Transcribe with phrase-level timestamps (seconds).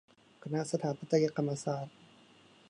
[0.43, 1.97] คณะสถาปัตยกรรมศาสตร์